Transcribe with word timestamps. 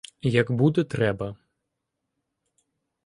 Як 0.31 0.51
буде 0.51 0.83
треба. 0.83 1.35